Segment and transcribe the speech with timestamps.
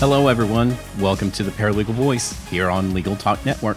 [0.00, 0.74] Hello, everyone.
[0.98, 3.76] Welcome to the Paralegal Voice here on Legal Talk Network.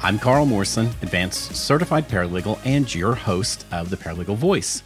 [0.00, 4.84] I'm Carl Morrison, Advanced Certified Paralegal, and your host of the Paralegal Voice.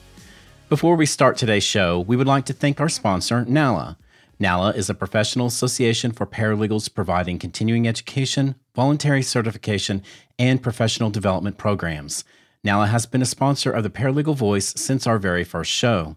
[0.71, 3.99] Before we start today's show, we would like to thank our sponsor, NALA.
[4.39, 10.03] NALA is a professional association for paralegals providing continuing education, voluntary certification,
[10.39, 12.25] and professional development programs.
[12.65, 16.17] NALA has been a sponsor of the Paralegal Voice since our very first show.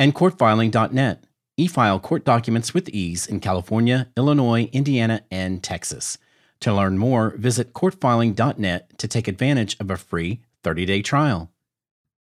[0.00, 1.22] And courtfiling.net
[1.60, 6.16] e file court documents with ease in California, Illinois, Indiana, and Texas.
[6.60, 11.50] To learn more, visit courtfiling.net to take advantage of a free 30 day trial.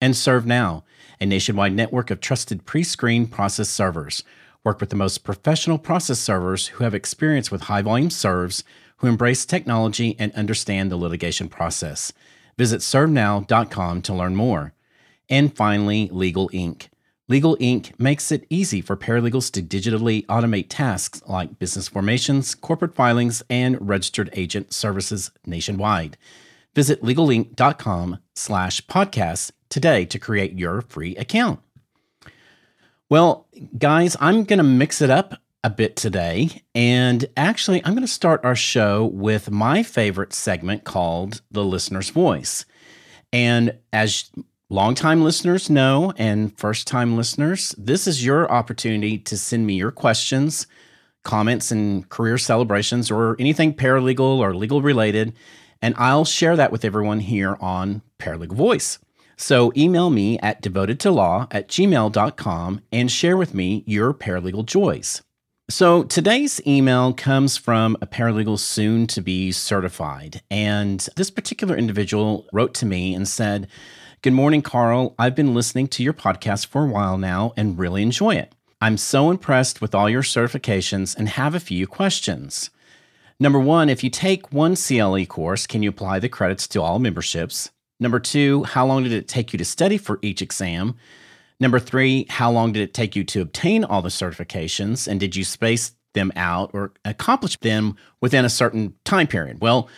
[0.01, 0.83] And ServeNow,
[1.19, 4.23] a nationwide network of trusted pre screened process servers.
[4.63, 8.63] Work with the most professional process servers who have experience with high volume serves,
[8.97, 12.11] who embrace technology and understand the litigation process.
[12.57, 14.73] Visit servenow.com to learn more.
[15.29, 16.87] And finally, Legal Inc
[17.29, 17.91] Legal Inc.
[17.99, 23.77] makes it easy for paralegals to digitally automate tasks like business formations, corporate filings, and
[23.85, 26.17] registered agent services nationwide.
[26.73, 31.59] Visit legalinc.com slash podcast today to create your free account.
[33.09, 36.61] Well, guys, I'm going to mix it up a bit today.
[36.73, 42.09] And actually, I'm going to start our show with my favorite segment called The Listener's
[42.09, 42.63] Voice.
[43.33, 44.31] And as
[44.69, 49.91] Longtime listeners know, and first time listeners, this is your opportunity to send me your
[49.91, 50.67] questions,
[51.23, 55.31] comments, and career celebrations, or anything paralegal or legal related,
[55.81, 58.99] and I'll share that with everyone here on Paralegal Voice.
[59.37, 65.21] So email me at devotedtolaw at gmail.com and share with me your paralegal joys.
[65.69, 70.41] So today's email comes from a paralegal soon to be certified.
[70.51, 73.69] And this particular individual wrote to me and said,
[74.23, 75.13] Good morning, Carl.
[75.19, 78.51] I've been listening to your podcast for a while now and really enjoy it.
[78.81, 82.71] I'm so impressed with all your certifications and have a few questions.
[83.39, 86.97] Number one, if you take one CLE course, can you apply the credits to all
[86.97, 87.69] memberships?
[87.99, 90.95] Number two, how long did it take you to study for each exam?
[91.59, 95.07] Number three, how long did it take you to obtain all the certifications?
[95.07, 99.61] And did you space them out or accomplish them within a certain time period?
[99.61, 99.89] Well,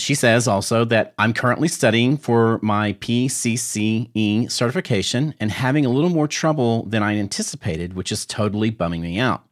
[0.00, 6.10] she says also that I'm currently studying for my PCCE certification and having a little
[6.10, 9.44] more trouble than I anticipated, which is totally bumming me out.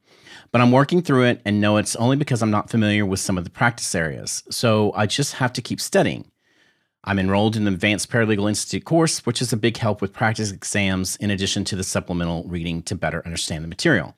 [0.52, 3.36] But I'm working through it and know it's only because I'm not familiar with some
[3.36, 4.44] of the practice areas.
[4.50, 6.30] So I just have to keep studying.
[7.04, 10.50] I'm enrolled in the Advanced Paralegal Institute course, which is a big help with practice
[10.50, 14.16] exams in addition to the supplemental reading to better understand the material.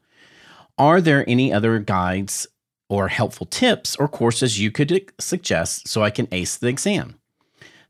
[0.79, 2.47] Are there any other guides
[2.89, 7.19] or helpful tips or courses you could suggest so I can ace the exam.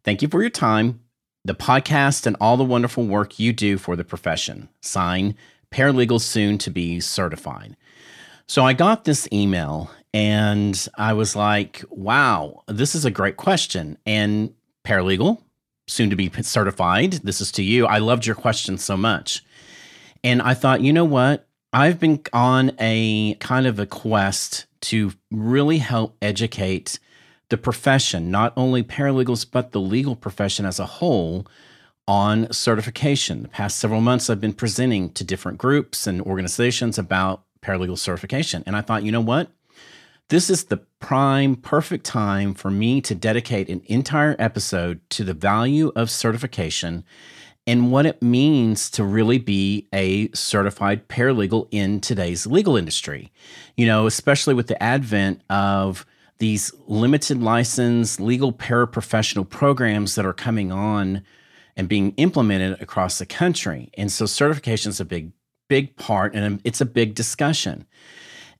[0.04, 1.00] Thank you for your time,
[1.44, 4.68] the podcast, and all the wonderful work you do for the profession.
[4.80, 5.36] Sign,
[5.70, 7.76] paralegal soon to be certified.
[8.46, 13.98] So I got this email and I was like, wow, this is a great question.
[14.06, 14.54] And
[14.84, 15.42] paralegal,
[15.86, 17.86] soon to be certified, this is to you.
[17.86, 19.44] I loved your question so much.
[20.24, 21.47] And I thought, you know what?
[21.72, 26.98] I've been on a kind of a quest to really help educate
[27.50, 31.46] the profession, not only paralegals, but the legal profession as a whole
[32.06, 33.42] on certification.
[33.42, 38.62] The past several months, I've been presenting to different groups and organizations about paralegal certification.
[38.66, 39.50] And I thought, you know what?
[40.28, 45.34] This is the prime, perfect time for me to dedicate an entire episode to the
[45.34, 47.04] value of certification
[47.68, 53.30] and what it means to really be a certified paralegal in today's legal industry.
[53.76, 56.06] You know, especially with the advent of
[56.38, 61.22] these limited license legal paraprofessional programs that are coming on
[61.76, 63.90] and being implemented across the country.
[63.98, 65.32] And so certification is a big,
[65.68, 67.84] big part and it's a big discussion.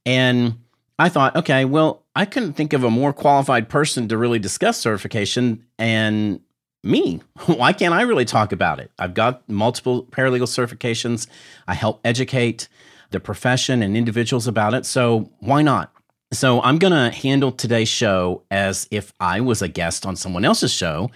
[0.04, 0.58] And
[0.98, 4.78] I thought, okay, well, I couldn't think of a more qualified person to really discuss
[4.78, 6.40] certification and
[6.82, 7.20] me.
[7.46, 8.90] Why can't I really talk about it?
[8.98, 11.26] I've got multiple paralegal certifications.
[11.66, 12.68] I help educate
[13.10, 14.84] the profession and individuals about it.
[14.84, 15.92] So why not?
[16.32, 20.44] So I'm going to handle today's show as if I was a guest on someone
[20.44, 21.10] else's show.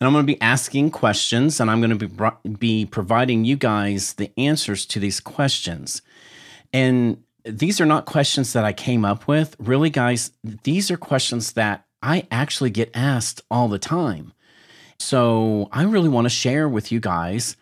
[0.00, 3.56] And I'm going to be asking questions and I'm going to be, be providing you
[3.56, 6.02] guys the answers to these questions.
[6.72, 9.56] And these are not questions that I came up with.
[9.58, 10.32] Really, guys,
[10.64, 14.32] these are questions that I actually get asked all the time.
[14.98, 17.56] So I really want to share with you guys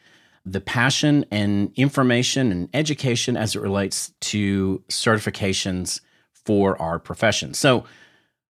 [0.45, 6.01] the passion and information and education as it relates to certifications
[6.33, 7.53] for our profession.
[7.55, 7.85] So,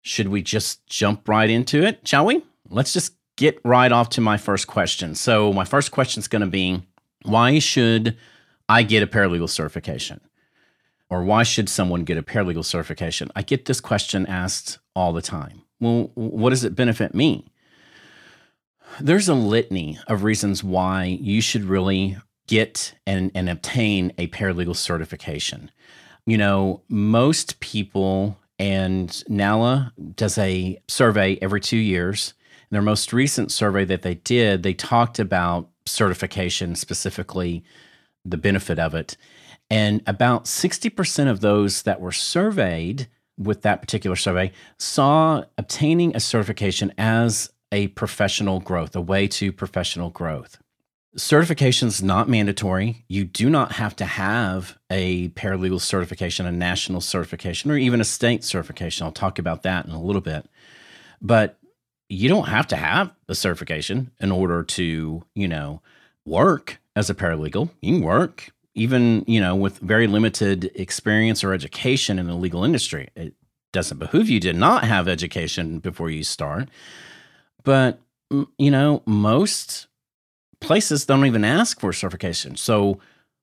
[0.04, 2.42] should we just jump right into it, shall we?
[2.68, 5.14] Let's just get right off to my first question.
[5.14, 6.82] So, my first question is going to be
[7.24, 8.16] why should
[8.68, 10.20] I get a paralegal certification?
[11.12, 13.30] or why should someone get a paralegal certification?
[13.36, 15.60] I get this question asked all the time.
[15.78, 17.51] Well, what does it benefit me?
[19.00, 22.16] There's a litany of reasons why you should really
[22.46, 25.70] get and, and obtain a paralegal certification.
[26.26, 32.34] You know, most people, and NALA does a survey every two years.
[32.70, 37.64] In their most recent survey that they did, they talked about certification, specifically
[38.24, 39.16] the benefit of it.
[39.70, 46.20] And about 60% of those that were surveyed with that particular survey saw obtaining a
[46.20, 50.58] certification as a professional growth, a way to professional growth.
[51.16, 53.04] Certification is not mandatory.
[53.08, 58.04] You do not have to have a paralegal certification, a national certification, or even a
[58.04, 59.04] state certification.
[59.04, 60.48] I'll talk about that in a little bit.
[61.20, 61.58] But
[62.08, 65.82] you don't have to have a certification in order to, you know,
[66.24, 67.70] work as a paralegal.
[67.80, 72.64] You can work even, you know, with very limited experience or education in the legal
[72.64, 73.08] industry.
[73.16, 73.34] It
[73.72, 76.68] doesn't behoove you to not have education before you start.
[77.64, 78.00] But,
[78.30, 79.86] you know, most
[80.60, 82.56] places don't even ask for certification.
[82.56, 82.98] So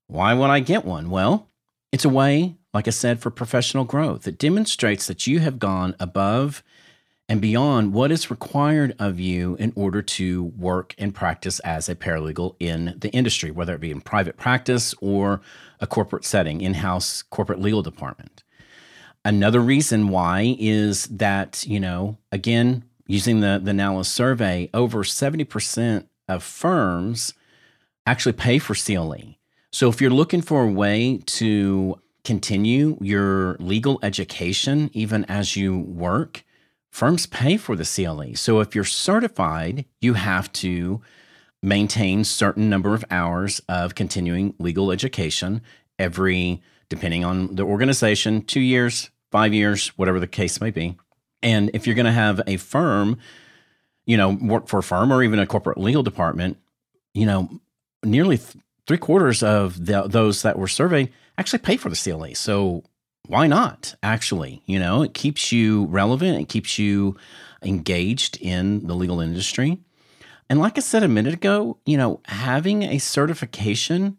[0.07, 1.10] why would I get one?
[1.10, 1.48] Well,
[1.92, 4.27] it's a way, like I said, for professional growth.
[4.27, 6.63] It demonstrates that you have gone above
[7.27, 11.95] and beyond what is required of you in order to work and practice as a
[11.95, 15.39] paralegal in the industry, whether it be in private practice or
[15.80, 18.44] a corporate setting, in house corporate legal department.
[19.24, 26.06] Another reason why is that, you know, again, using the, the NALA survey, over 70%
[26.27, 27.33] of firms
[28.06, 29.35] actually pay for CLE.
[29.71, 35.79] So if you're looking for a way to continue your legal education even as you
[35.79, 36.44] work,
[36.91, 38.35] firms pay for the CLE.
[38.35, 41.01] So if you're certified, you have to
[41.63, 45.61] maintain certain number of hours of continuing legal education
[45.97, 50.95] every depending on the organization, 2 years, 5 years, whatever the case may be.
[51.41, 53.18] And if you're going to have a firm,
[54.06, 56.57] you know, work for a firm or even a corporate legal department,
[57.13, 57.50] you know,
[58.03, 58.57] nearly th-
[58.88, 62.33] three quarters of the, those that were surveyed actually pay for the CLE.
[62.36, 62.83] So
[63.27, 63.95] why not?
[64.01, 66.41] Actually, you know, it keeps you relevant.
[66.41, 67.15] It keeps you
[67.63, 69.77] engaged in the legal industry.
[70.50, 74.18] And like I said a minute ago, you know, having a certification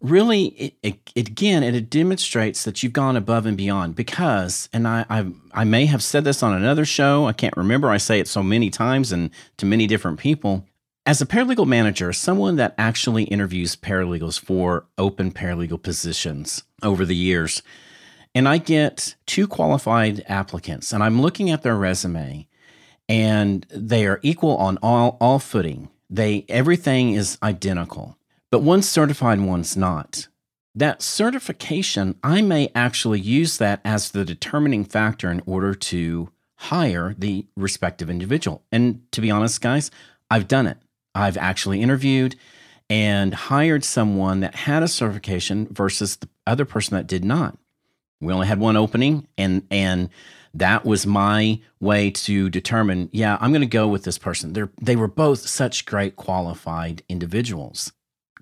[0.00, 5.04] really, it, it, again, it demonstrates that you've gone above and beyond because, and I,
[5.08, 7.26] I, I may have said this on another show.
[7.26, 7.90] I can't remember.
[7.90, 10.66] I say it so many times and to many different people.
[11.06, 17.14] As a paralegal manager, someone that actually interviews paralegals for open paralegal positions over the
[17.14, 17.62] years,
[18.34, 22.48] and I get two qualified applicants, and I'm looking at their resume,
[23.08, 25.90] and they are equal on all, all footing.
[26.10, 28.18] They everything is identical,
[28.56, 30.28] but one's certified, one's not.
[30.74, 37.14] That certification, I may actually use that as the determining factor in order to hire
[37.18, 38.62] the respective individual.
[38.72, 39.90] And to be honest, guys,
[40.30, 40.78] I've done it.
[41.14, 42.36] I've actually interviewed
[42.88, 47.58] and hired someone that had a certification versus the other person that did not.
[48.22, 50.08] We only had one opening, and and
[50.54, 53.10] that was my way to determine.
[53.12, 54.54] Yeah, I'm going to go with this person.
[54.54, 57.92] They they were both such great qualified individuals.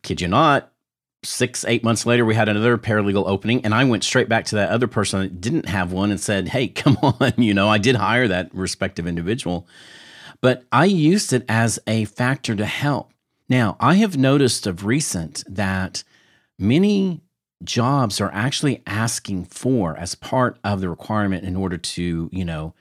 [0.04, 0.72] Kid you not,
[1.24, 4.56] six eight months later we had another paralegal opening and i went straight back to
[4.56, 7.78] that other person that didn't have one and said hey come on you know i
[7.78, 9.66] did hire that respective individual
[10.42, 13.10] but i used it as a factor to help
[13.48, 16.04] now i have noticed of recent that
[16.58, 17.22] many
[17.64, 22.74] jobs are actually asking for as part of the requirement in order to, you know,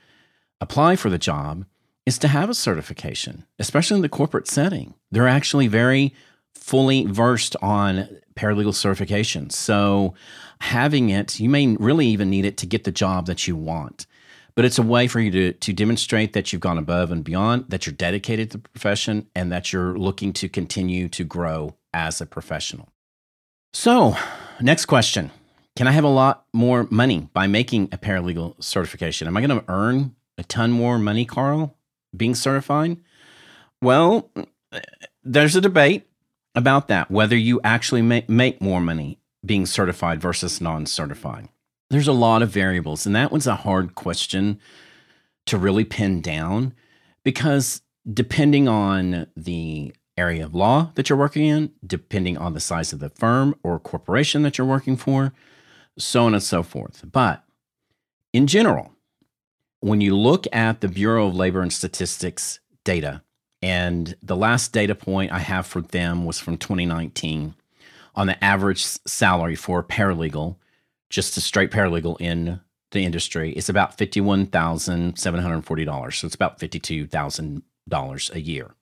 [0.60, 1.64] apply for the job
[2.06, 4.94] is to have a certification, especially in the corporate setting.
[5.10, 6.14] They're actually very
[6.54, 9.50] fully versed on paralegal certification.
[9.50, 10.14] So
[10.60, 14.06] having it, you may really even need it to get the job that you want.
[14.54, 17.66] But it's a way for you to, to demonstrate that you've gone above and beyond,
[17.70, 22.20] that you're dedicated to the profession, and that you're looking to continue to grow as
[22.20, 22.88] a professional.
[23.72, 24.16] So,
[24.60, 25.32] next question
[25.74, 29.26] Can I have a lot more money by making a paralegal certification?
[29.26, 31.76] Am I going to earn a ton more money, Carl,
[32.16, 32.98] being certified?
[33.82, 34.30] Well,
[35.24, 36.06] there's a debate
[36.54, 41.48] about that, whether you actually make, make more money being certified versus non certified.
[41.90, 44.58] There's a lot of variables, and that was a hard question
[45.46, 46.74] to really pin down
[47.22, 52.92] because depending on the area of law that you're working in, depending on the size
[52.92, 55.32] of the firm or corporation that you're working for,
[55.98, 57.04] so on and so forth.
[57.10, 57.44] But
[58.32, 58.92] in general,
[59.80, 63.22] when you look at the Bureau of Labor and Statistics data,
[63.64, 67.54] and the last data point I have for them was from 2019
[68.14, 70.56] on the average salary for a paralegal
[71.14, 76.14] just a straight paralegal in the industry is about $51,740.
[76.14, 78.74] So it's about $52,000 a year.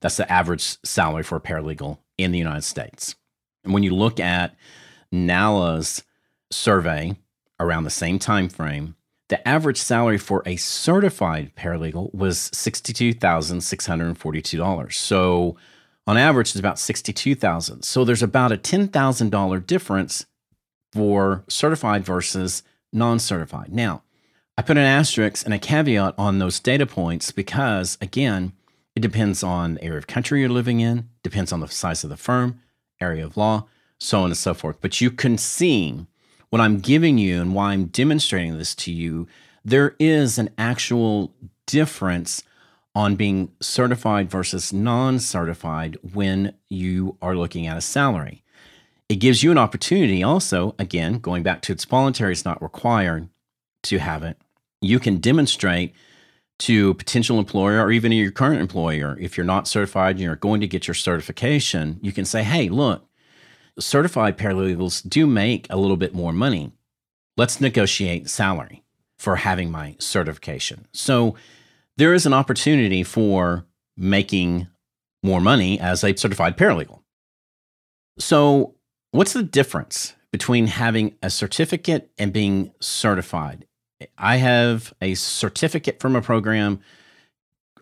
[0.00, 3.14] That's the average salary for a paralegal in the United States.
[3.62, 4.56] And when you look at
[5.12, 6.02] NALA's
[6.50, 7.18] survey
[7.60, 8.95] around the same time frame,
[9.28, 14.92] the average salary for a certified paralegal was $62,642.
[14.92, 15.56] So
[16.06, 17.82] on average, it's about 62,000.
[17.82, 20.26] So there's about a $10,000 difference
[20.92, 23.72] for certified versus non certified.
[23.72, 24.04] Now,
[24.56, 28.52] I put an asterisk and a caveat on those data points because, again,
[28.94, 32.10] it depends on the area of country you're living in, depends on the size of
[32.10, 32.60] the firm,
[33.00, 33.66] area of law,
[33.98, 34.76] so on and so forth.
[34.80, 36.06] But you can see
[36.50, 39.26] what I'm giving you and why I'm demonstrating this to you,
[39.64, 41.34] there is an actual
[41.66, 42.42] difference
[42.94, 48.42] on being certified versus non certified when you are looking at a salary.
[49.08, 53.28] It gives you an opportunity also, again, going back to it's voluntary, it's not required
[53.84, 54.38] to have it.
[54.80, 55.94] You can demonstrate
[56.58, 60.36] to a potential employer or even your current employer, if you're not certified and you're
[60.36, 63.06] going to get your certification, you can say, hey, look,
[63.78, 66.72] certified paralegals do make a little bit more money.
[67.36, 68.82] Let's negotiate salary
[69.18, 70.86] for having my certification.
[70.92, 71.36] So
[71.96, 73.66] there is an opportunity for
[73.96, 74.68] making
[75.22, 77.00] more money as a certified paralegal.
[78.18, 78.76] So
[79.16, 83.66] What's the difference between having a certificate and being certified?
[84.18, 86.80] I have a certificate from a program.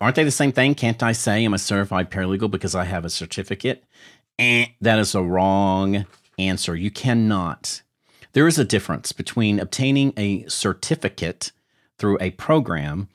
[0.01, 0.77] Aren't they the same thing?
[0.77, 3.83] Can't I say I'm a certified paralegal because I have a certificate?
[4.39, 6.07] And that is a wrong
[6.39, 6.75] answer.
[6.75, 7.83] You cannot.
[8.33, 11.53] There is a difference between obtaining a certificate
[11.99, 13.09] through a program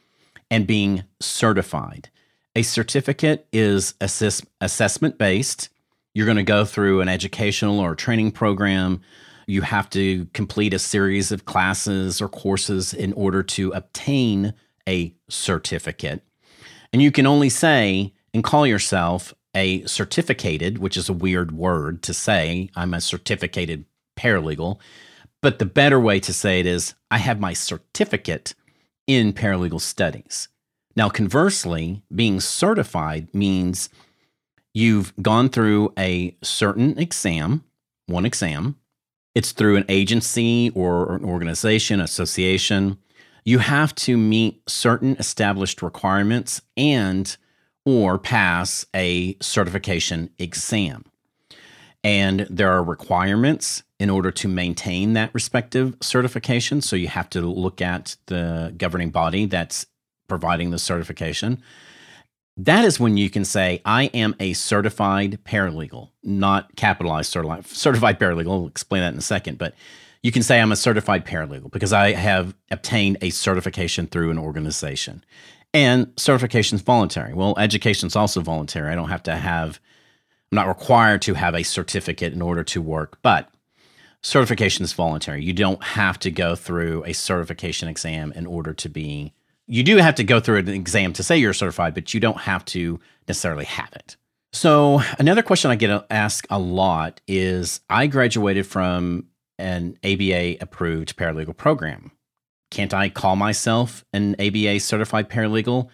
[0.49, 2.09] and being certified.
[2.55, 5.69] A certificate is assess- assessment based
[6.13, 9.01] you're going to go through an educational or training program.
[9.47, 14.53] You have to complete a series of classes or courses in order to obtain
[14.87, 16.23] a certificate.
[16.91, 22.01] And you can only say and call yourself a certificated, which is a weird word
[22.03, 22.69] to say.
[22.75, 23.85] I'm a certificated
[24.17, 24.79] paralegal.
[25.41, 28.53] But the better way to say it is I have my certificate
[29.07, 30.49] in paralegal studies.
[30.95, 33.89] Now, conversely, being certified means
[34.73, 37.63] You've gone through a certain exam,
[38.05, 38.77] one exam.
[39.35, 42.97] It's through an agency or an organization, association.
[43.45, 47.35] You have to meet certain established requirements and
[47.89, 51.05] or pass a certification exam.
[52.03, 56.81] And there are requirements in order to maintain that respective certification.
[56.81, 59.87] So you have to look at the governing body that's
[60.27, 61.61] providing the certification.
[62.55, 68.19] That is when you can say, I am a certified paralegal, not capitalized certified, certified
[68.19, 68.51] paralegal.
[68.51, 69.57] I'll explain that in a second.
[69.57, 69.73] But
[70.21, 74.37] you can say I'm a certified paralegal because I have obtained a certification through an
[74.37, 75.23] organization.
[75.73, 77.33] And certification is voluntary.
[77.33, 78.91] Well, education is also voluntary.
[78.91, 79.79] I don't have to have,
[80.51, 83.49] I'm not required to have a certificate in order to work, but
[84.21, 85.43] certification is voluntary.
[85.43, 89.33] You don't have to go through a certification exam in order to be
[89.69, 92.39] you do have to go through an exam to say you're certified, but you don't
[92.39, 94.17] have to necessarily have it.
[94.51, 99.27] So, another question I get asked a lot is I graduated from
[99.59, 102.11] an ABA approved paralegal program.
[102.71, 105.89] Can't I call myself an ABA certified paralegal?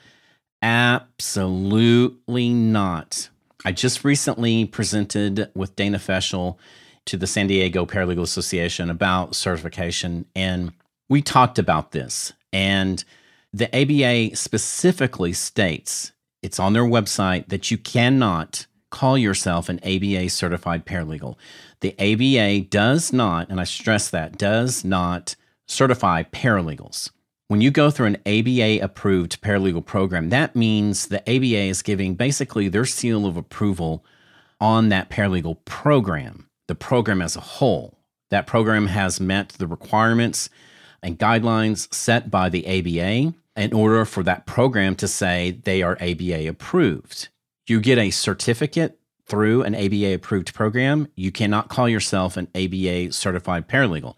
[0.62, 3.29] Absolutely not.
[3.63, 6.58] I just recently presented with Dana Feshel
[7.05, 10.72] to the San Diego Paralegal Association about certification, and
[11.10, 12.34] we talked about this.
[12.51, 13.03] And
[13.53, 20.29] the ABA specifically states it's on their website that you cannot call yourself an ABA
[20.29, 21.36] certified paralegal.
[21.82, 25.36] The ABA does not, and I stress that, does not
[25.68, 27.10] certify paralegals.
[27.48, 32.16] When you go through an ABA approved paralegal program, that means the ABA is giving
[32.16, 34.04] basically their seal of approval
[34.60, 38.00] on that paralegal program, the program as a whole.
[38.32, 40.50] That program has met the requirements
[41.04, 45.98] and guidelines set by the ABA in order for that program to say they are
[46.02, 47.30] ABA approved.
[47.68, 51.08] You get a certificate through an ABA approved program.
[51.16, 54.16] You cannot call yourself an ABA certified paralegal.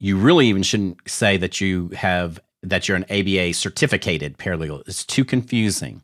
[0.00, 4.82] You really even shouldn't say that you have that you're an ABA certificated paralegal.
[4.86, 6.02] It's too confusing.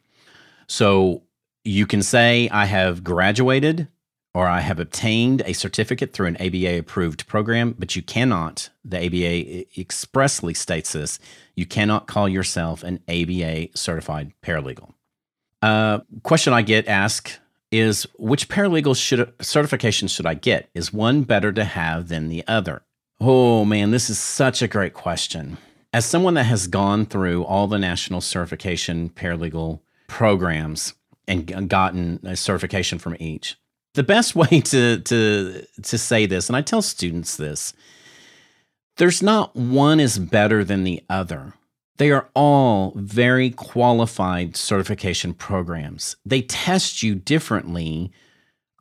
[0.69, 1.23] So
[1.65, 3.89] you can say I have graduated
[4.35, 8.99] or I have obtained a certificate through an ABA approved program, but you cannot, the
[8.99, 11.19] ABA expressly states this,
[11.55, 14.93] you cannot call yourself an ABA certified paralegal.
[15.63, 17.41] Uh, question I get asked
[17.73, 20.69] is which paralegal should certification should I get?
[20.75, 22.83] Is one better to have than the other?
[23.21, 25.57] Oh man, this is such a great question.
[25.93, 30.95] As someone that has gone through all the national certification paralegal programs
[31.27, 33.57] and gotten a certification from each,
[33.95, 37.73] the best way to to to say this, and I tell students this,
[38.99, 41.55] there's not one is better than the other.
[41.99, 46.17] They are all very qualified certification programs.
[46.27, 48.13] They test you differently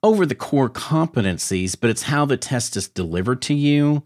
[0.03, 4.03] over the core competencies, but it's how the test is delivered to you.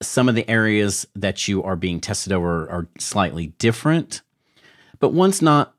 [0.00, 4.22] Some of the areas that you are being tested over are slightly different,
[5.00, 5.74] but one's not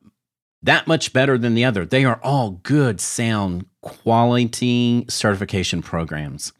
[0.63, 1.85] that much better than the other.
[1.85, 6.51] They are all good, sound, quality certification programs.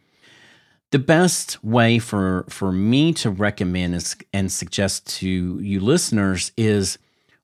[0.91, 6.97] The best way for for me to recommend is, and suggest to you listeners is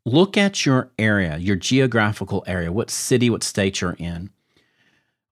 [0.05, 4.29] look at your area, your geographical area, what city, what state you're in.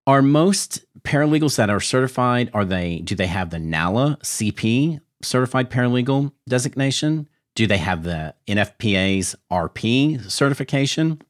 [0.06, 5.70] Are most paralegals that are certified are they do they have the NALA CP certified
[5.70, 7.28] paralegal designation?
[7.56, 11.22] Do they have the NFPA's RP certification?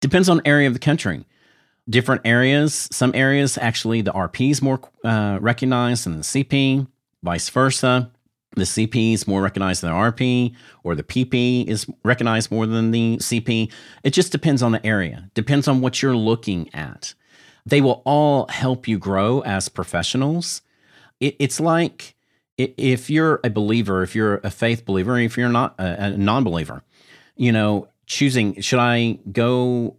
[0.00, 1.24] Depends on area of the country
[1.88, 2.88] different areas.
[2.90, 6.86] Some areas actually the RP is more uh, recognized than the CP,
[7.22, 8.10] vice versa.
[8.54, 12.90] The CP is more recognized than the RP, or the PP is recognized more than
[12.90, 13.70] the CP.
[14.02, 17.14] It just depends on the area, depends on what you're looking at.
[17.66, 20.62] They will all help you grow as professionals.
[21.20, 22.14] It, it's like
[22.56, 26.44] if you're a believer, if you're a faith believer, if you're not a, a non
[26.44, 26.82] believer,
[27.36, 29.96] you know, choosing should I go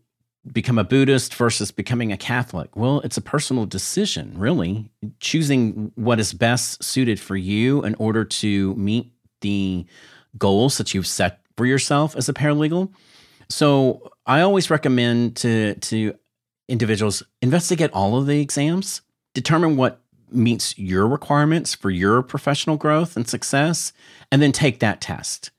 [0.52, 2.76] become a Buddhist versus becoming a Catholic?
[2.76, 8.24] Well, it's a personal decision, really, choosing what is best suited for you in order
[8.24, 9.86] to meet the
[10.38, 12.94] goals that you've set for yourself as a paralegal.
[13.50, 16.14] So, I always recommend to to
[16.68, 19.02] individuals investigate all of the exams,
[19.34, 23.94] determine what meets your requirements for your professional growth and success,
[24.32, 25.52] and then take that test.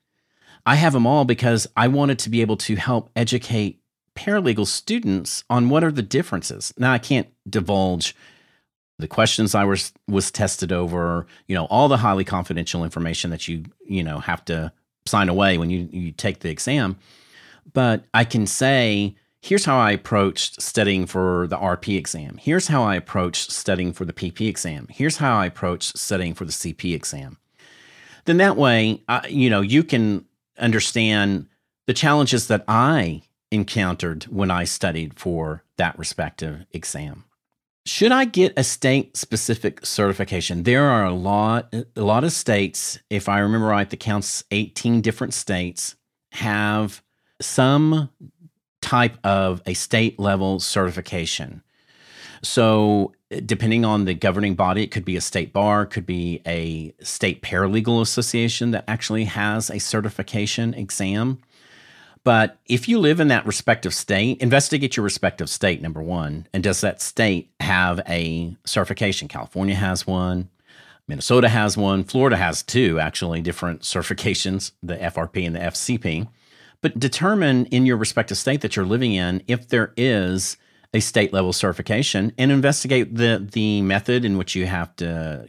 [0.66, 3.80] I have them all because I wanted to be able to help educate
[4.14, 6.74] paralegal students on what are the differences.
[6.76, 8.14] Now, I can't divulge
[8.98, 13.46] the questions I was was tested over, you know, all the highly confidential information that
[13.48, 14.72] you you know have to
[15.06, 16.96] sign away when you you take the exam.
[17.72, 22.38] But I can say, here's how I approached studying for the RP exam.
[22.38, 24.86] Here's how I approached studying for the PP exam.
[24.90, 27.38] Here's how I approached studying for the CP exam.
[28.24, 30.24] Then that way, I, you know, you can
[30.58, 31.46] understand
[31.86, 37.24] the challenges that I encountered when I studied for that respective exam.
[37.86, 40.64] Should I get a state specific certification?
[40.64, 45.00] There are a lot a lot of states, if I remember right, the counts 18
[45.00, 45.96] different states
[46.32, 47.02] have
[47.40, 48.10] some
[48.80, 51.62] type of a state level certification.
[52.42, 53.12] So,
[53.44, 57.42] depending on the governing body, it could be a state bar, could be a state
[57.42, 61.40] paralegal association that actually has a certification exam.
[62.24, 66.46] But if you live in that respective state, investigate your respective state, number one.
[66.52, 69.28] And does that state have a certification?
[69.28, 70.48] California has one,
[71.06, 76.28] Minnesota has one, Florida has two, actually, different certifications, the FRP and the FCP.
[76.82, 80.56] But determine in your respective state that you're living in if there is
[80.94, 85.48] a state level certification and investigate the, the method in which you have to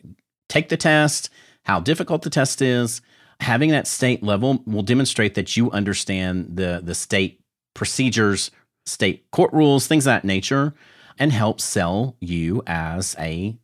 [0.49, 1.29] take the test,
[1.63, 3.01] how difficult the test is,
[3.39, 7.41] having that state level will demonstrate that you understand the the state
[7.73, 8.51] procedures,
[8.85, 10.73] state court rules, things of that nature,
[11.17, 13.57] and help sell you as a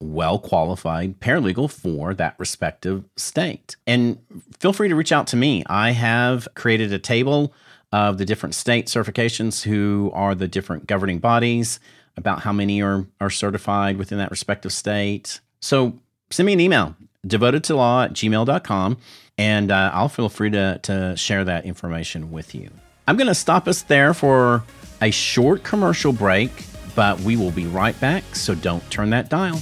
[0.00, 3.76] well qualified paralegal for that respective state.
[3.86, 4.18] And
[4.58, 5.64] feel free to reach out to me.
[5.66, 7.52] I have created a table
[7.92, 11.80] of the different state certifications who are the different governing bodies
[12.16, 15.40] about how many are, are certified within that respective state.
[15.60, 15.98] So
[16.30, 18.98] send me an email, devoted to law at gmail.com,
[19.38, 22.70] and uh, I'll feel free to, to share that information with you.
[23.06, 24.64] I'm going to stop us there for
[25.00, 26.50] a short commercial break,
[26.94, 29.60] but we will be right back, so don't turn that dial.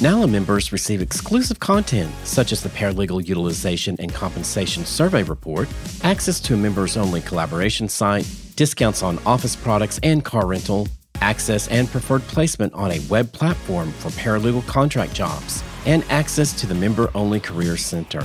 [0.00, 5.68] NALA members receive exclusive content such as the Paralegal Utilization and Compensation Survey Report,
[6.02, 10.88] access to a members only collaboration site, discounts on office products and car rental,
[11.20, 16.66] access and preferred placement on a web platform for paralegal contract jobs and access to
[16.66, 18.24] the Member Only Career Center.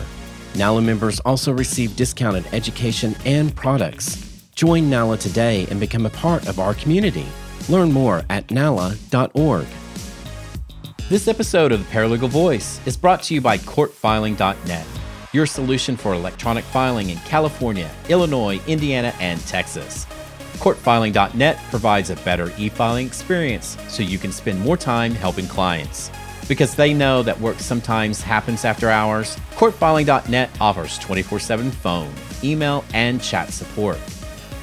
[0.55, 4.41] NALA members also receive discounted education and products.
[4.55, 7.27] Join NALA today and become a part of our community.
[7.69, 9.67] Learn more at nala.org.
[11.09, 14.85] This episode of the Paralegal Voice is brought to you by courtfiling.net,
[15.31, 20.05] your solution for electronic filing in California, Illinois, Indiana, and Texas.
[20.55, 26.11] Courtfiling.net provides a better e filing experience so you can spend more time helping clients.
[26.49, 32.83] Because they know that work sometimes happens after hours, courtfiling.net offers 24 7 phone, email,
[32.93, 33.97] and chat support.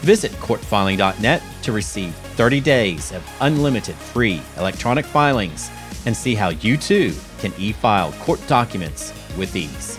[0.02, 5.70] Visit courtfiling.net to receive 30 days of unlimited free electronic filings
[6.06, 9.98] and see how you too can e file court documents with ease.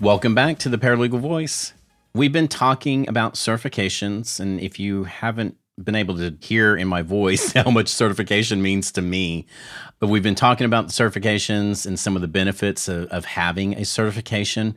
[0.00, 1.72] Welcome back to the Paralegal Voice.
[2.14, 7.02] We've been talking about certifications, and if you haven't been able to hear in my
[7.02, 9.46] voice how much certification means to me,
[9.98, 13.74] but we've been talking about the certifications and some of the benefits of, of having
[13.74, 14.76] a certification.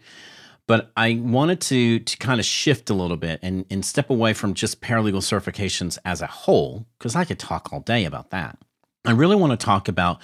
[0.69, 4.33] But I wanted to to kind of shift a little bit and, and step away
[4.33, 8.55] from just paralegal certifications as a whole, because I could talk all day about that.
[9.03, 10.19] I really want to talk about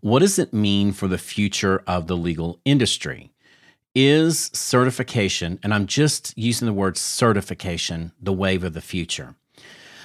[0.00, 3.30] what does it mean for the future of the legal industry?
[3.94, 9.34] Is certification, and I'm just using the word certification, the wave of the future?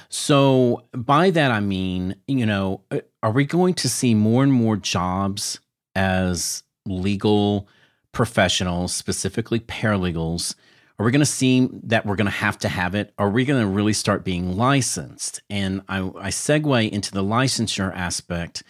[0.10, 4.52] So, by that, I mean, you know, uh, are we going to see more and
[4.52, 5.62] more jobs
[5.96, 7.70] as legal
[8.16, 10.56] professionals, specifically paralegals?
[10.98, 13.14] Are we going to see that we're going to have to have it?
[13.20, 15.42] Are we going to really start being licensed?
[15.50, 18.64] And I, I segue into the licensure aspect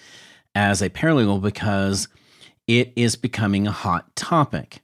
[0.55, 2.07] as a paralegal because
[2.67, 4.81] it is becoming a hot topic.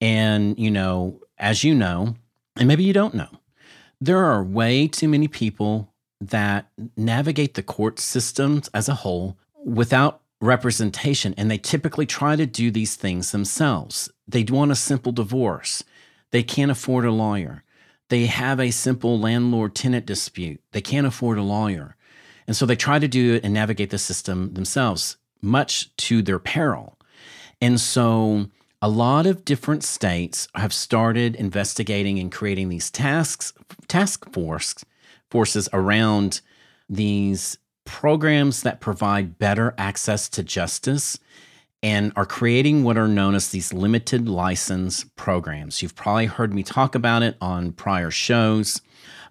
[0.00, 2.14] And, you know, as you know,
[2.56, 3.30] and maybe you don't know,
[4.00, 10.20] there are way too many people that navigate the court systems as a whole without
[10.46, 11.34] representation.
[11.36, 14.10] And they typically try to do these things themselves.
[14.26, 15.84] They want a simple divorce,
[16.30, 17.62] they can't afford a lawyer.
[18.08, 21.96] They have a simple landlord tenant dispute, they can't afford a lawyer.
[22.46, 26.96] And so they try to do and navigate the system themselves, much to their peril.
[27.60, 28.46] And so
[28.80, 33.52] a lot of different states have started investigating and creating these tasks
[33.88, 34.84] task force
[35.30, 36.40] forces around
[36.88, 41.18] these programs that provide better access to justice
[41.82, 45.80] and are creating what are known as these limited license programs.
[45.80, 48.82] You've probably heard me talk about it on prior shows.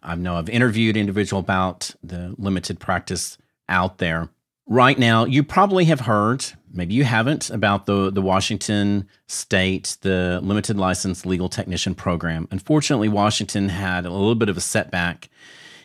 [0.01, 3.37] I know I've interviewed individual about the limited practice
[3.67, 4.29] out there.
[4.67, 10.39] Right now, you probably have heard, maybe you haven't, about the, the Washington State, the
[10.41, 12.47] limited license legal technician program.
[12.51, 15.29] Unfortunately, Washington had a little bit of a setback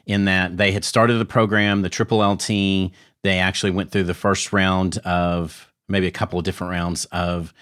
[0.07, 2.93] in that they had started the program, the Triple LT.
[3.23, 7.53] They actually went through the first round of maybe a couple of different rounds of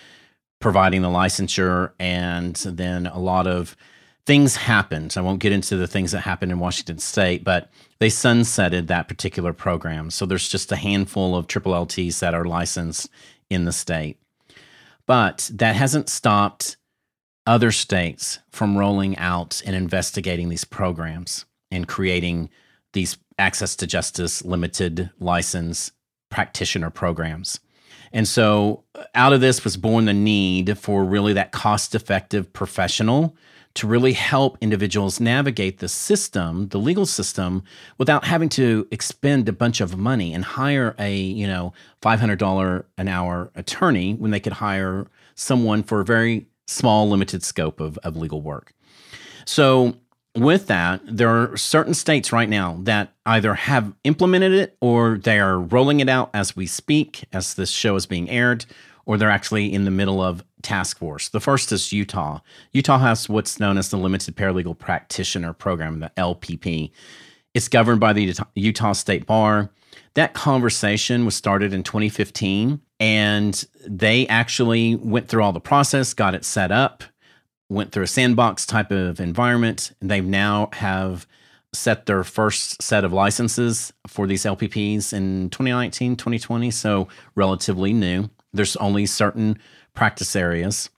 [0.61, 3.77] providing the licensure, and then a lot of
[4.27, 5.14] things happened.
[5.16, 9.09] I won't get into the things that happened in Washington State, but they sunsetted that
[9.09, 10.11] particular program.
[10.11, 13.09] So there's just a handful of triple LTs that are licensed
[13.48, 14.18] in the state.
[15.07, 16.77] But that hasn't stopped
[17.46, 22.50] other states from rolling out and investigating these programs and creating
[22.92, 25.92] these access to justice limited license
[26.31, 27.61] practitioner programs.
[28.12, 32.52] And so uh, out of this was born the need for really that cost effective
[32.52, 33.37] professional
[33.74, 37.62] to really help individuals navigate the system, the legal system,
[37.96, 43.09] without having to expend a bunch of money and hire a, you know, $500 an
[43.09, 48.16] hour attorney when they could hire someone for a very small, limited scope of, of
[48.16, 48.72] legal work.
[49.44, 49.94] So,
[50.40, 55.38] with that, there are certain states right now that either have implemented it or they
[55.38, 58.66] are rolling it out as we speak, as this show is being aired,
[59.07, 61.29] or they're actually in the middle of task force.
[61.29, 62.40] The first is Utah.
[62.72, 66.90] Utah has what's known as the Limited Paralegal Practitioner Program, the LPP.
[67.55, 69.70] It's governed by the Utah State Bar.
[70.14, 76.35] That conversation was started in 2015, and they actually went through all the process, got
[76.35, 77.05] it set up,
[77.68, 81.26] went through a sandbox type of environment, and they now have
[81.72, 88.31] set their first set of licenses for these LPPs in 2019, 2020, so relatively new.
[88.52, 89.59] There's only certain
[89.94, 90.88] practice areas.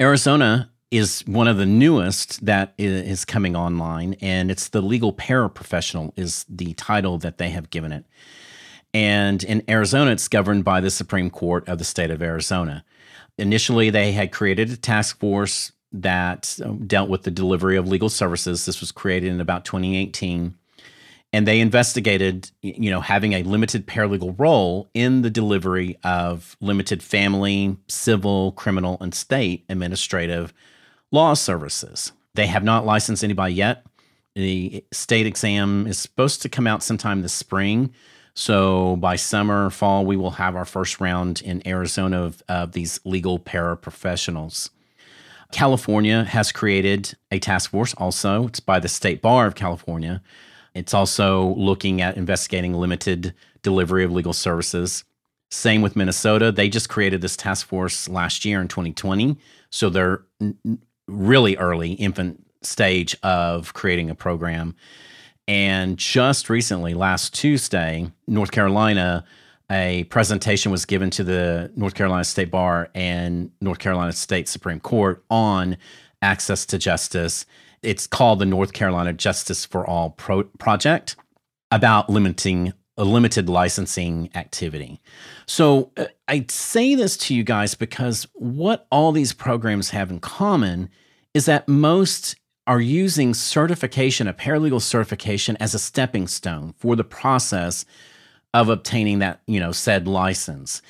[0.00, 6.12] Arizona is one of the newest that is coming online, and it's the legal paraprofessional
[6.16, 8.04] is the title that they have given it.
[8.94, 12.84] And in Arizona, it's governed by the Supreme Court of the state of Arizona.
[13.36, 18.08] Initially, they had created a task force that um, dealt with the delivery of legal
[18.08, 18.66] services.
[18.66, 20.54] This was created in about 2018
[21.32, 27.02] and they investigated you know having a limited paralegal role in the delivery of limited
[27.02, 30.52] family civil criminal and state administrative
[31.12, 32.12] law services.
[32.34, 33.84] They have not licensed anybody yet.
[34.34, 37.92] The state exam is supposed to come out sometime this spring.
[38.34, 43.00] So by summer fall we will have our first round in arizona of, of these
[43.04, 44.70] legal paraprofessionals
[45.52, 50.22] california has created a task force also it's by the state bar of california
[50.76, 53.32] it's also looking at investigating limited
[53.62, 55.04] delivery of legal services.
[55.50, 56.52] Same with Minnesota.
[56.52, 59.38] They just created this task force last year in 2020.
[59.70, 60.22] So they're
[61.08, 64.76] really early, infant stage of creating a program.
[65.48, 69.24] And just recently, last Tuesday, North Carolina,
[69.70, 74.80] a presentation was given to the North Carolina State Bar and North Carolina State Supreme
[74.80, 75.76] Court on
[76.22, 77.46] access to justice.
[77.82, 81.16] It's called the North Carolina Justice for All Pro- Project
[81.70, 85.00] about limiting a limited licensing activity.
[85.46, 90.20] So uh, I say this to you guys because what all these programs have in
[90.20, 90.88] common
[91.34, 97.04] is that most are using certification, a paralegal certification, as a stepping stone for the
[97.04, 97.84] process
[98.60, 100.80] of obtaining that, you know, said license.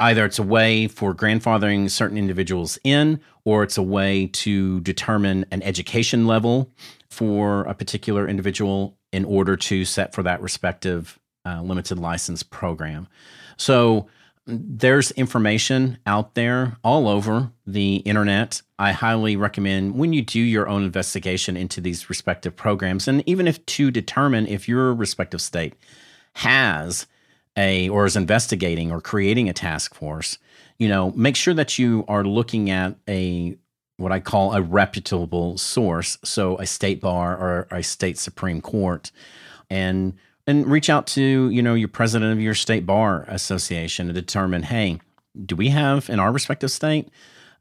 [0.00, 5.44] Either it's a way for grandfathering certain individuals in, or it's a way to determine
[5.50, 6.70] an education level
[7.10, 13.06] for a particular individual in order to set for that respective uh, limited license program.
[13.58, 14.06] So
[14.46, 18.62] there's information out there all over the internet.
[18.78, 23.46] I highly recommend when you do your own investigation into these respective programs, and even
[23.46, 25.74] if to determine if your respective state
[26.34, 27.06] has
[27.56, 30.38] a or is investigating or creating a task force,
[30.78, 33.56] you know, make sure that you are looking at a
[33.98, 39.12] what I call a reputable source, so a state bar or a state supreme court,
[39.70, 40.14] and
[40.46, 44.62] and reach out to you know your president of your state bar association to determine
[44.62, 45.00] hey
[45.46, 47.08] do we have in our respective state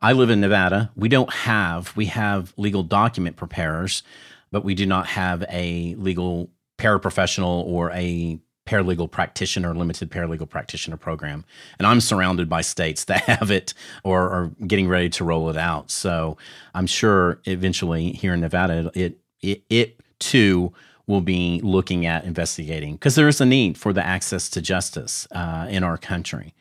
[0.01, 4.03] i live in nevada we don't have we have legal document preparers
[4.51, 8.39] but we do not have a legal paraprofessional or a
[8.71, 11.43] paralegal practitioner limited paralegal practitioner program
[11.77, 15.57] and i'm surrounded by states that have it or are getting ready to roll it
[15.57, 16.37] out so
[16.73, 20.71] i'm sure eventually here in nevada it it, it too
[21.07, 25.27] will be looking at investigating because there is a need for the access to justice
[25.31, 26.53] uh, in our country.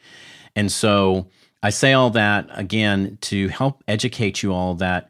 [0.57, 1.29] And so
[1.63, 5.09] I say all that again to help educate you all that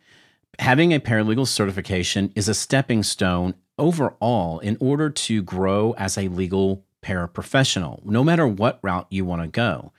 [0.58, 6.28] having a paralegal certification is a stepping stone overall in order to grow as a
[6.28, 9.92] legal paraprofessional, no matter what route you want to go.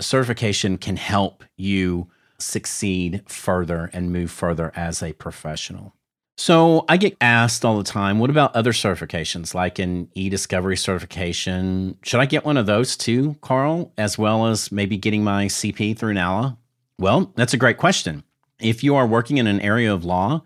[0.00, 5.94] certification can help you succeed further and move further as a professional.
[6.36, 11.98] So I get asked all the time, what about other certifications like an e-discovery certification?
[12.04, 15.98] Should I get one of those too, Carl, as well as maybe getting my CP
[15.98, 16.56] through NALA?
[17.00, 18.22] Well, that's a great question.
[18.60, 20.42] If you are working in an area of law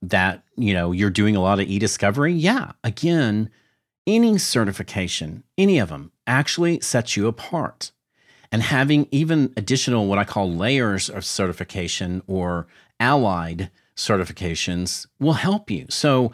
[0.00, 3.50] that, you know, you're doing a lot of e-discovery, yeah, again,
[4.06, 7.92] any certification, any of them actually sets you apart.
[8.52, 12.66] And having even additional what I call layers of certification or
[13.00, 15.86] allied certifications will help you.
[15.88, 16.32] So,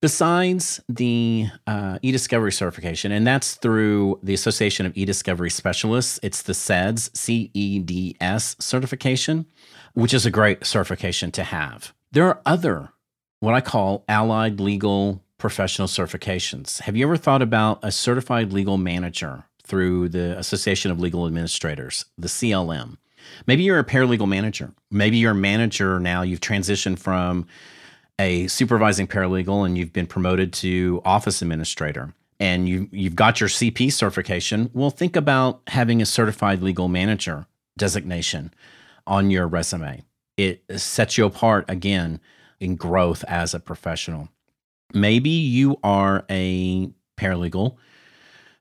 [0.00, 6.54] besides the uh, e-discovery certification, and that's through the Association of E-Discovery Specialists, it's the
[6.54, 9.46] CEDS C-E-D-S certification,
[9.92, 11.92] which is a great certification to have.
[12.12, 12.92] There are other
[13.40, 16.80] what I call allied legal professional certifications.
[16.82, 22.04] Have you ever thought about a certified legal manager through the Association of Legal Administrators,
[22.16, 22.96] the CLM?
[23.48, 24.72] Maybe you're a paralegal manager.
[24.92, 26.22] Maybe you're a manager now.
[26.22, 27.48] You've transitioned from
[28.20, 33.48] a supervising paralegal and you've been promoted to office administrator and you, you've got your
[33.48, 34.70] CP certification.
[34.72, 38.54] Well, think about having a certified legal manager designation
[39.08, 40.04] on your resume.
[40.36, 42.20] It sets you apart again
[42.60, 44.28] in growth as a professional.
[44.94, 47.76] Maybe you are a paralegal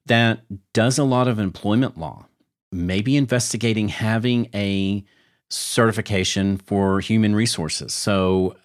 [0.06, 0.42] that
[0.74, 2.28] does a lot of employment law
[2.72, 5.04] maybe investigating having a
[5.50, 7.94] certification for human resources.
[7.94, 8.56] So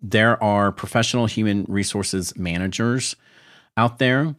[0.00, 3.14] there are professional human resources managers
[3.76, 4.34] out there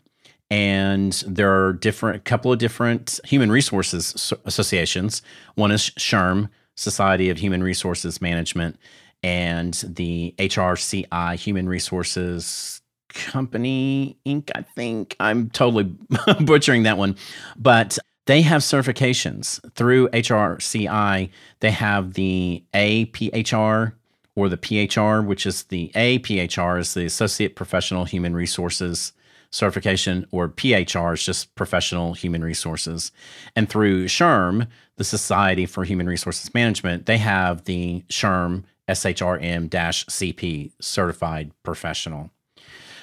[0.51, 5.21] and there are different a couple of different human resources associations.
[5.55, 8.77] One is SHRM, Society of Human Resources Management,
[9.23, 14.51] and the HRCI Human Resources Company Inc.
[14.55, 15.83] I think I'm totally
[16.41, 17.15] butchering that one,
[17.55, 21.29] but they have certifications through HRCI.
[21.59, 23.93] They have the APHR
[24.35, 29.13] or the PHR, which is the APHR is the Associate Professional Human Resources
[29.51, 33.11] certification, or PHR is just Professional Human Resources.
[33.55, 40.71] And through SHRM, the Society for Human Resources Management, they have the SHRM SHRM CP
[40.79, 42.29] Certified Professional.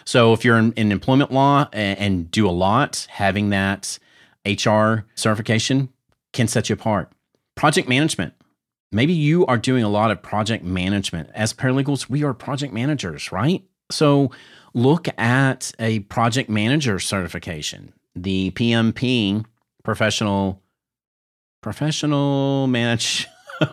[0.05, 3.99] So if you're in, in employment law and, and do a lot, having that
[4.47, 5.91] HR certification
[6.33, 7.13] can set you apart.
[7.55, 8.35] Project management.
[8.93, 11.31] Maybe you are doing a lot of project management.
[11.35, 13.63] As paralegals, we are project managers, right?
[13.91, 14.31] So
[14.75, 17.93] look at a project manager certification.
[18.15, 19.45] the PMP
[19.83, 20.61] professional
[21.63, 23.27] professional manage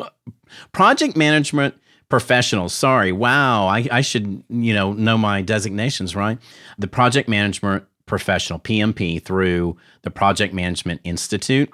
[0.72, 1.76] project management
[2.10, 2.74] professionals.
[2.74, 3.12] Sorry.
[3.12, 3.67] Wow.
[3.67, 6.38] I, I should, you know, know my designations, right?
[6.78, 11.72] The project management professional, PMP, through the Project Management Institute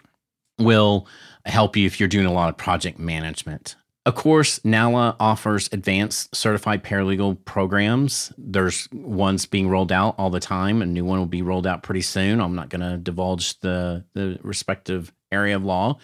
[0.60, 1.08] will
[1.46, 3.76] help you if you're doing a lot of project management.
[4.06, 8.34] Of course, NALA offers advanced certified paralegal programs.
[8.38, 10.82] There's ones being rolled out all the time.
[10.82, 12.42] A new one will be rolled out pretty soon.
[12.42, 15.98] I'm not going to divulge the, the respective area of law,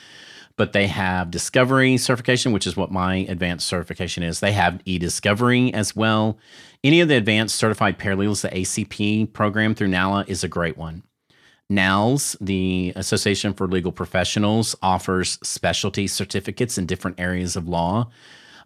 [0.57, 4.41] but they have discovery certification, which is what my advanced certification is.
[4.41, 6.37] They have e discovery as well.
[6.83, 11.03] Any of the advanced certified paralegals, the ACP program through NALA is a great one.
[11.69, 18.09] NALS, the Association for Legal Professionals, offers specialty certificates in different areas of law,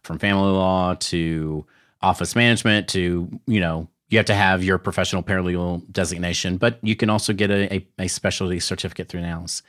[0.04, 1.66] from family law to
[2.02, 6.96] office management to, you know, you have to have your professional paralegal designation, but you
[6.96, 9.64] can also get a, a, a specialty certificate through NALS.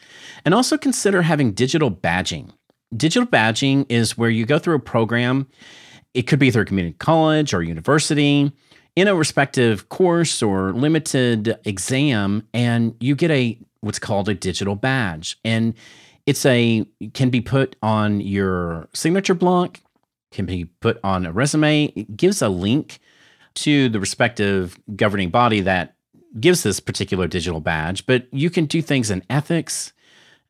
[0.45, 2.51] And also consider having digital badging.
[2.95, 5.49] Digital badging is where you go through a program.
[6.13, 8.53] It could be through a community college or university
[8.95, 14.77] in a respective course or limited exam and you get a what's called a digital
[14.77, 15.75] badge and
[16.27, 19.81] it's a can be put on your signature block
[20.31, 23.01] can be put on a resume it gives a link
[23.55, 25.97] to the respective governing body that
[26.41, 29.93] gives this particular digital badge but you can do things in ethics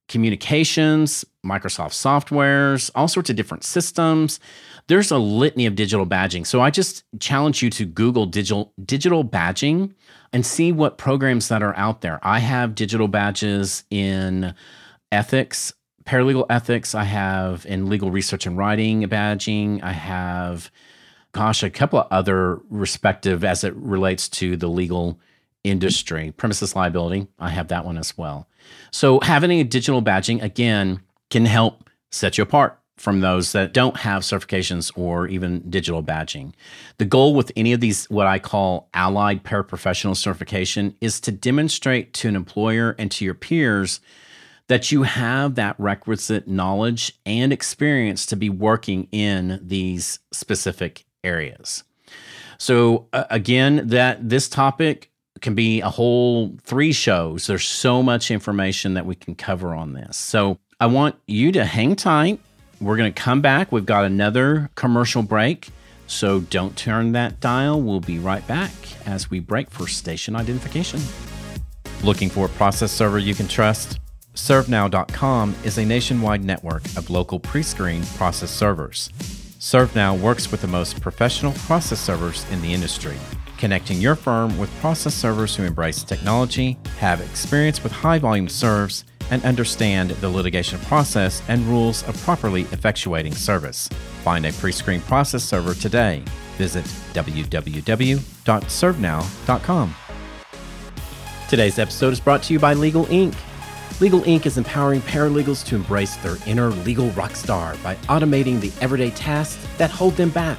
[0.09, 4.41] communications microsoft softwares all sorts of different systems
[4.87, 6.47] there's a litany of digital badging.
[6.47, 9.95] So I just challenge you to Google digital digital badging
[10.33, 12.19] and see what programs that are out there.
[12.23, 14.55] I have digital badges in
[15.11, 15.73] ethics,
[16.05, 16.95] paralegal ethics.
[16.95, 19.83] I have in legal research and writing badging.
[19.83, 20.71] I have,
[21.35, 25.21] gosh, a couple of other respective as it relates to the legal
[25.65, 27.27] industry, premises liability.
[27.39, 28.49] I have that one as well.
[28.91, 33.97] So having a digital badging again can help set you apart from those that don't
[33.97, 36.53] have certifications or even digital badging.
[36.99, 42.15] The goal with any of these, what I call allied paraprofessional certification, is to demonstrate
[42.15, 44.01] to an employer and to your peers
[44.69, 51.85] that you have that requisite knowledge and experience to be working in these specific areas.
[52.59, 55.11] So uh, again, that this topic
[55.41, 57.47] can be a whole three shows.
[57.47, 60.17] There's so much information that we can cover on this.
[60.17, 62.41] So I want you to hang tight
[62.81, 63.73] we're going to come back.
[63.73, 65.69] We've got another commercial break.
[66.07, 67.81] So don't turn that dial.
[67.81, 68.73] We'll be right back
[69.07, 71.01] as we break for station identification.
[72.03, 73.99] Looking for a process server you can trust?
[74.35, 79.11] ServeNow.com is a nationwide network of local pre screened process servers.
[79.65, 83.17] ServeNow works with the most professional process servers in the industry,
[83.57, 89.07] connecting your firm with process servers who embrace technology, have experience with high volume serves,
[89.31, 93.89] and understand the litigation process and rules of properly effectuating service.
[94.23, 96.23] Find a pre screened process server today.
[96.59, 99.95] Visit www.servenow.com.
[101.49, 103.35] Today's episode is brought to you by Legal Inc.
[104.01, 104.45] Legal Inc.
[104.45, 109.65] is empowering paralegals to embrace their inner legal rock star by automating the everyday tasks
[109.79, 110.59] that hold them back.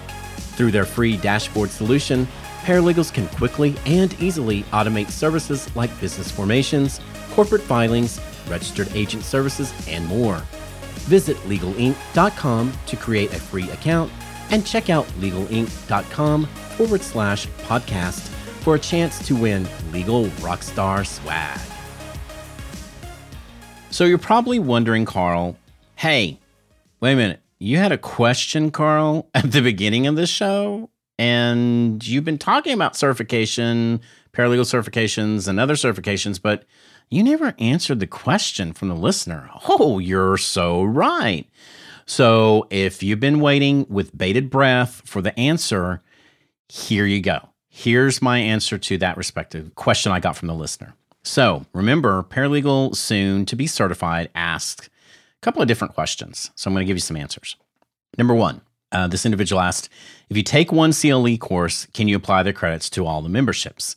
[0.56, 2.28] Through their free dashboard solution,
[2.62, 9.74] paralegals can quickly and easily automate services like business formations, corporate filings, registered agent services,
[9.90, 10.38] and more.
[11.06, 14.12] Visit legalinc.com to create a free account
[14.50, 18.30] and check out legalinc.com forward slash podcast
[18.62, 21.60] for a chance to win legal rockstar swag.
[23.96, 25.56] So you're probably wondering, Carl,
[25.96, 26.38] hey,
[27.00, 27.40] wait a minute.
[27.60, 32.74] You had a question, Carl, at the beginning of the show, and you've been talking
[32.74, 34.02] about certification,
[34.34, 36.66] paralegal certifications, and other certifications, but
[37.10, 39.50] you never answered the question from the listener.
[39.70, 41.50] Oh, you're so right.
[42.06, 46.02] So if you've been waiting with bated breath for the answer,
[46.68, 47.48] here you go.
[47.70, 50.96] Here's my answer to that respective question I got from the listener.
[51.26, 54.90] So remember, paralegal soon to be certified asked a
[55.42, 56.52] couple of different questions.
[56.56, 57.56] So I'm going to give you some answers.
[58.16, 58.62] Number one,
[58.92, 59.90] uh, this individual asked,
[60.30, 63.96] if you take one CLE course, can you apply the credits to all the memberships?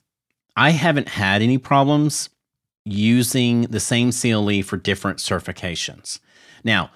[0.57, 2.31] I haven't had any problems
[2.87, 6.20] using the same CLE for different certifications.
[6.64, 6.91] Now,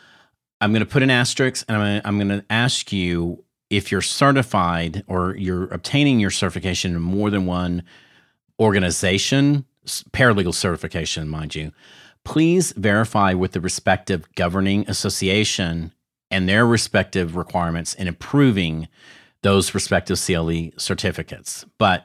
[0.62, 5.04] I'm going to put an asterisk and I'm going to ask you if you're certified
[5.06, 7.82] or you're obtaining your certification in more than one
[8.58, 11.72] organization, paralegal certification, mind you,
[12.24, 15.92] please verify with the respective governing association
[16.30, 18.88] and their respective requirements in approving
[19.42, 21.64] those respective CLE certificates.
[21.78, 22.04] But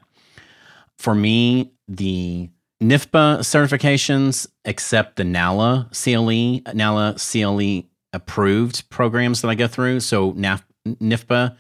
[0.98, 2.50] for me, the
[2.82, 10.00] NIFPA certifications except the NALA CLE, NALA CLE approved programs that I go through.
[10.02, 11.56] So NAF, NIFPA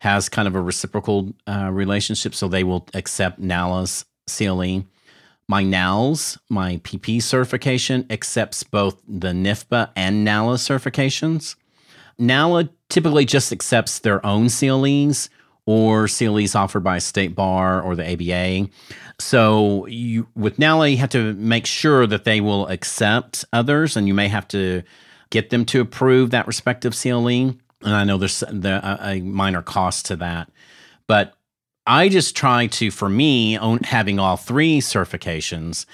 [0.00, 4.84] has kind of a reciprocal uh, relationship, so they will accept NALA's CLE.
[5.48, 11.54] My NALS, my PP certification, accepts both the NIFPA and NALA certifications.
[12.18, 15.30] NALA typically just accepts their own CLEs
[15.64, 18.70] or CLEs offered by state bar or the ABA.
[19.20, 24.08] So you with NALA, you have to make sure that they will accept others, and
[24.08, 24.82] you may have to
[25.30, 27.28] get them to approve that respective CLE.
[27.28, 30.50] And I know there's the, a minor cost to that,
[31.06, 31.35] but
[31.86, 35.86] I just try to, for me, own, having all three certifications,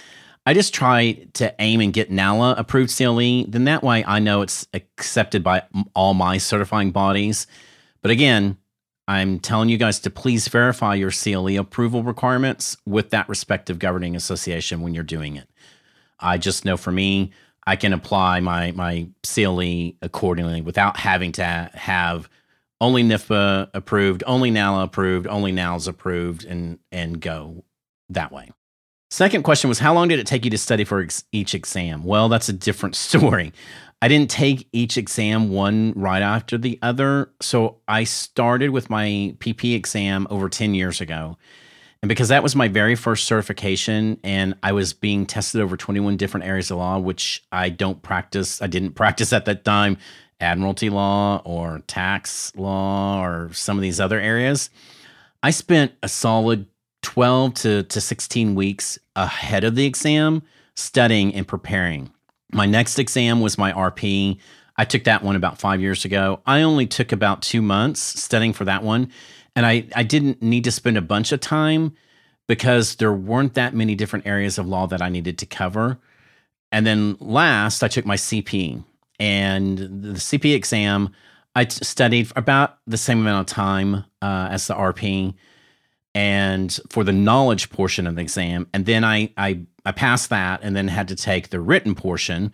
[0.45, 3.45] I just try to aim and get NALA approved CLE.
[3.47, 5.63] Then that way I know it's accepted by
[5.95, 7.47] all my certifying bodies.
[8.01, 8.57] But again,
[9.07, 14.17] I'm telling you guys to please verify your CLE approval requirements with that respective governing
[14.17, 15.49] association when you're doing it.
[16.19, 17.33] I just know for me,
[17.65, 22.29] I can apply my my CLE accordingly without having to have
[22.83, 27.65] only NIFPA approved, only NALA approved, only NALS approved, and and go
[28.11, 28.51] that way.
[29.11, 32.03] Second question was how long did it take you to study for ex- each exam?
[32.03, 33.53] Well, that's a different story.
[34.03, 37.31] I didn't take each exam one right after the other.
[37.41, 41.39] So I started with my PP exam over 10 years ago.
[42.03, 46.17] And because that was my very first certification and I was being tested over 21
[46.17, 49.99] different areas of law, which I don't practice, I didn't practice at that time
[50.43, 54.69] admiralty law or tax law or some of these other areas.
[55.43, 56.67] I spent a solid
[57.03, 60.43] 12 to, to 16 weeks ahead of the exam
[60.77, 62.13] studying and preparing.
[62.53, 64.39] My next exam was my RP.
[64.77, 66.41] I took that one about five years ago.
[66.47, 69.11] I only took about two months studying for that one.
[69.55, 71.95] And I, I didn't need to spend a bunch of time
[72.47, 75.99] because there weren't that many different areas of law that I needed to cover.
[76.71, 78.83] And then last, I took my CP.
[79.23, 81.11] And the CP exam,
[81.55, 85.35] I studied about the same amount of time uh, as the RP
[86.13, 88.67] and for the knowledge portion of the exam.
[88.75, 92.53] And then I, I, I passed that and then had to take the written portion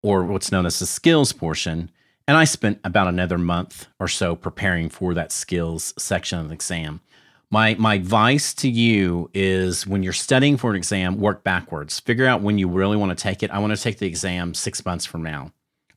[0.00, 1.90] or what's known as the skills portion.
[2.28, 6.54] And I spent about another month or so preparing for that skills section of the
[6.54, 7.00] exam.
[7.50, 11.98] My, my advice to you is when you're studying for an exam, work backwards.
[11.98, 13.50] Figure out when you really want to take it.
[13.50, 15.50] I want to take the exam six months from now.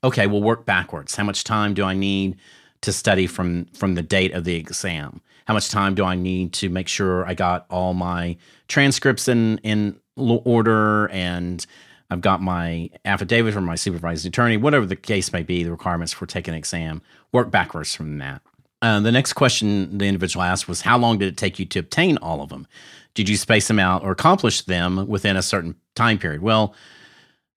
[0.04, 1.16] Okay, we'll work backwards.
[1.16, 2.38] How much time do I need
[2.82, 5.22] to study from from the date of the exam?
[5.46, 8.38] How much time do I need to make sure I got all my
[8.68, 11.66] transcripts in in order and
[12.10, 16.12] I've got my affidavit from my supervising attorney, whatever the case may be, the requirements
[16.14, 17.02] for taking an exam.
[17.32, 18.42] Work backwards from that.
[18.82, 21.80] Uh, the next question the individual asked was How long did it take you to
[21.80, 22.68] obtain all of them?
[23.14, 26.42] Did you space them out or accomplish them within a certain time period?
[26.42, 26.74] Well,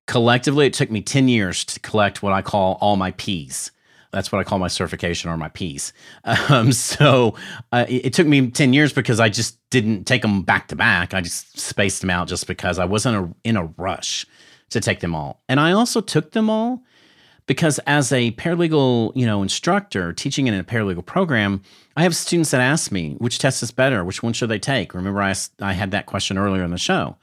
[0.07, 3.71] collectively, it took me 10 years to collect what I call all my P's.
[4.11, 5.91] That's what I call my certification or my P's.
[6.23, 7.35] Um, so
[7.71, 10.75] uh, it, it, took me 10 years because I just didn't take them back to
[10.75, 11.13] back.
[11.13, 14.25] I just spaced them out just because I wasn't a, in a rush
[14.69, 15.41] to take them all.
[15.49, 16.83] And I also took them all
[17.45, 21.61] because as a paralegal, you know, instructor teaching in a paralegal program,
[21.97, 24.93] I have students that ask me which test is better, which one should they take.
[24.93, 27.17] Remember, I I had that question earlier in the show,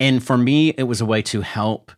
[0.00, 1.92] and for me, it was a way to help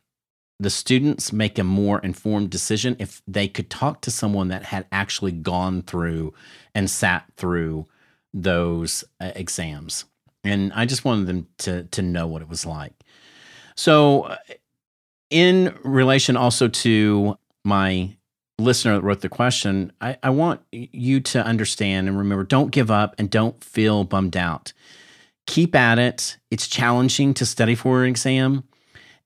[0.59, 4.87] the students make a more informed decision if they could talk to someone that had
[4.93, 6.35] actually gone through
[6.75, 7.87] and sat through
[8.35, 10.05] those uh, exams.
[10.45, 12.93] And I just wanted them to to know what it was like.
[13.77, 14.37] So, uh,
[15.31, 18.17] in relation also to my
[18.59, 22.91] listener that wrote the question, I, I want you to understand and remember: don't give
[22.91, 24.73] up and don't feel bummed out.
[25.47, 26.39] Keep at it.
[26.51, 28.65] It's challenging to study for an exam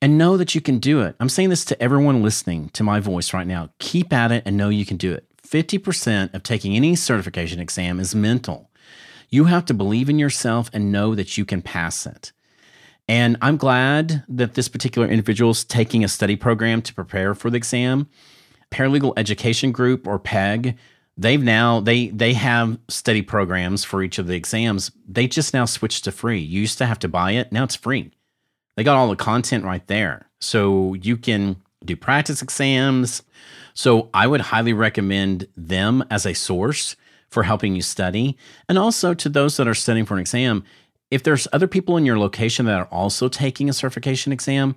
[0.01, 1.17] and know that you can do it.
[1.21, 3.71] I'm saying this to everyone listening to my voice right now.
[3.79, 5.27] Keep at it and know you can do it.
[5.43, 8.71] 50% of taking any certification exam is mental.
[9.29, 12.33] You have to believe in yourself and know that you can pass it.
[13.09, 17.51] And I'm glad that this particular individual is taking a study program to prepare for
[17.51, 18.09] the exam.
[18.71, 20.77] Paralegal Education Group or PEG,
[21.17, 24.91] they've now they they have study programs for each of the exams.
[25.09, 26.41] They just now switched to free.
[26.41, 28.13] You used to have to buy it, now it's free.
[28.77, 30.29] They got all the content right there.
[30.41, 33.23] So you can do practice exams.
[33.75, 36.97] So I would highly recommend them as a source
[37.29, 38.37] for helping you study.
[38.69, 40.65] And also to those that are studying for an exam,
[41.11, 44.77] if there's other people in your location that are also taking a certification exam,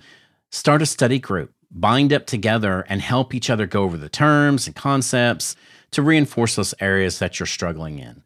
[0.52, 4.68] start a study group, bind up together and help each other go over the terms
[4.68, 5.56] and concepts
[5.92, 8.24] to reinforce those areas that you're struggling in.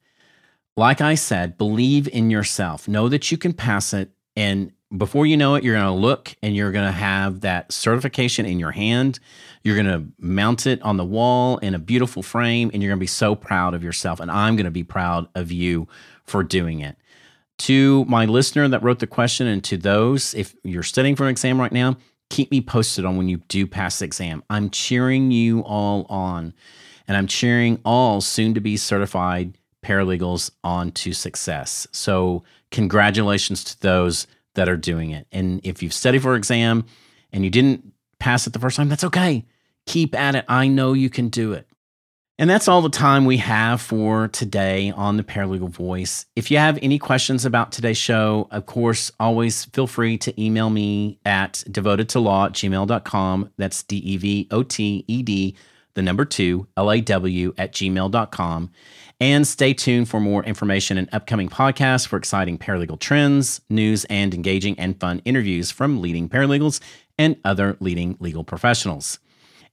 [0.75, 2.87] Like I said, believe in yourself.
[2.87, 6.35] Know that you can pass it and before you know it, you're going to look
[6.43, 9.19] and you're going to have that certification in your hand.
[9.63, 12.99] You're going to mount it on the wall in a beautiful frame, and you're going
[12.99, 14.19] to be so proud of yourself.
[14.19, 15.87] And I'm going to be proud of you
[16.25, 16.97] for doing it.
[17.59, 21.29] To my listener that wrote the question, and to those, if you're studying for an
[21.29, 21.97] exam right now,
[22.29, 24.43] keep me posted on when you do pass the exam.
[24.49, 26.53] I'm cheering you all on,
[27.07, 31.87] and I'm cheering all soon to be certified paralegals on to success.
[31.91, 35.27] So, congratulations to those that are doing it.
[35.31, 36.85] And if you've studied for exam
[37.31, 39.45] and you didn't pass it the first time, that's okay.
[39.85, 40.45] Keep at it.
[40.47, 41.67] I know you can do it.
[42.39, 46.25] And that's all the time we have for today on the Paralegal Voice.
[46.35, 50.71] If you have any questions about today's show, of course, always feel free to email
[50.71, 53.51] me at devotedtolaw at gmail.com.
[53.57, 55.55] That's D E V O T E D,
[55.95, 58.71] the number two, L A W at gmail.com.
[59.19, 64.33] And stay tuned for more information and upcoming podcasts for exciting paralegal trends, news, and
[64.33, 66.81] engaging and fun interviews from leading paralegals
[67.17, 69.19] and other leading legal professionals.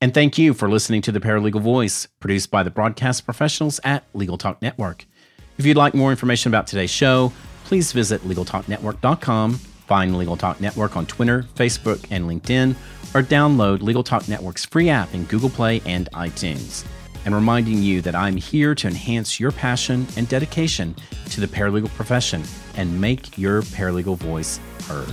[0.01, 4.05] And thank you for listening to the Paralegal Voice, produced by the broadcast professionals at
[4.15, 5.05] Legal Talk Network.
[5.59, 7.33] If you'd like more information about today's show,
[7.65, 9.61] please visit LegalTalkNetwork.com,
[9.91, 12.77] find Legal Talk Network on Twitter, Facebook, and LinkedIn,
[13.13, 16.87] or download Legal Talk Network's free app in Google Play and iTunes.
[17.25, 20.95] And reminding you that I'm here to enhance your passion and dedication
[21.31, 22.45] to the paralegal profession
[22.77, 25.13] and make your paralegal voice heard.